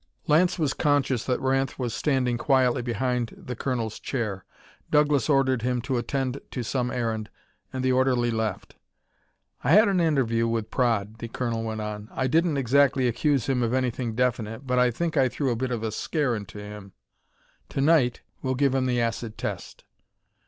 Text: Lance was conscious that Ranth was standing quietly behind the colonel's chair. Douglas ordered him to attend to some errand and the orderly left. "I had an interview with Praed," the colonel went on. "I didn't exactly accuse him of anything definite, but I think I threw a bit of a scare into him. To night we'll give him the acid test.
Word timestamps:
Lance 0.25 0.57
was 0.57 0.73
conscious 0.73 1.25
that 1.25 1.39
Ranth 1.39 1.77
was 1.77 1.93
standing 1.93 2.35
quietly 2.39 2.81
behind 2.81 3.35
the 3.37 3.55
colonel's 3.55 3.99
chair. 3.99 4.45
Douglas 4.89 5.29
ordered 5.29 5.61
him 5.61 5.79
to 5.83 5.97
attend 5.97 6.41
to 6.49 6.63
some 6.63 6.89
errand 6.89 7.29
and 7.71 7.83
the 7.85 7.91
orderly 7.91 8.31
left. 8.31 8.77
"I 9.63 9.73
had 9.73 9.87
an 9.87 9.99
interview 9.99 10.47
with 10.47 10.71
Praed," 10.71 11.19
the 11.19 11.27
colonel 11.27 11.61
went 11.61 11.81
on. 11.81 12.07
"I 12.15 12.25
didn't 12.25 12.57
exactly 12.57 13.07
accuse 13.07 13.45
him 13.45 13.61
of 13.61 13.75
anything 13.75 14.15
definite, 14.15 14.65
but 14.65 14.79
I 14.79 14.89
think 14.89 15.17
I 15.17 15.29
threw 15.29 15.51
a 15.51 15.55
bit 15.55 15.69
of 15.69 15.83
a 15.83 15.91
scare 15.91 16.35
into 16.35 16.57
him. 16.57 16.93
To 17.69 17.79
night 17.81 18.21
we'll 18.41 18.55
give 18.55 18.73
him 18.73 18.87
the 18.87 18.99
acid 18.99 19.37
test. 19.37 19.83